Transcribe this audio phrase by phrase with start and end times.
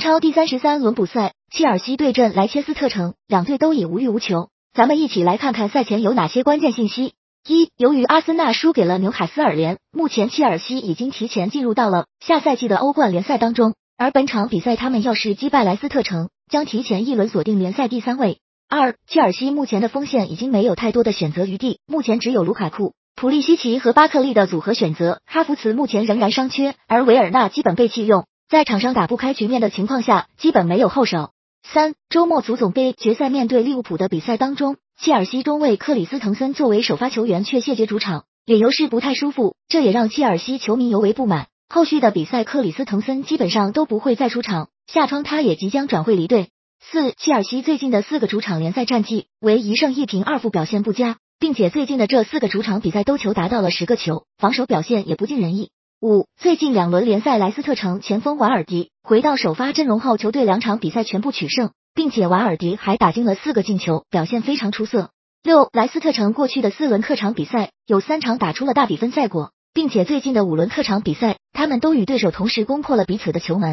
[0.00, 4.48] 超第三十三轮补赛，切尔西对阵莱切斯特城，两队都已无欲无求。
[4.72, 7.12] 咱们一起来看看赛前有哪些关键信息。
[7.46, 18.38] 一，由于阿森纳输给了纽卡斯尔联，目前切尔西已经提前进入到了下赛季的欧冠联赛当中，而本场比赛他们要是击败莱斯特城，将提前一轮锁定联赛第三位。
[18.70, 28.24] 二，切尔西目前的锋线已经没有太多的选择余地，目前只有卢卡库、普利西奇和巴克利的组合选择，哈弗茨目前仍然伤缺，而维尔纳基本被弃用。
[28.50, 31.30] 在场上打不开局面的情况下，基本没有后手。
[31.62, 41.46] 三周末足总杯决赛面对利物浦的比赛当中，切尔西中卫克里斯滕森作为首发球员却谢绝主场，理由是不太舒服，这也让切尔西球迷尤为不满。
[41.68, 46.48] 后续的比赛克里斯滕森基本上都不会再出场，下窗他也即将转会离队。
[46.80, 55.70] 四切尔西最近的四个主场联赛战绩为一胜一平二负，表现不佳，并且最近的这四个主场比赛都球达到了十个球，防守表现也不尽人意。
[56.02, 65.10] 五，最近两轮联赛，莱斯特城前锋瓦尔迪回到首发阵容后，球队两场比赛全部取胜，并且瓦尔迪还打进了四个进球，表现非常出色。
[65.42, 73.68] 六，莱斯特城过去的四轮客场比赛有三场打出了大比分赛果，并且最近的五轮客场比赛，他们都与对手同时攻破了彼此的球门。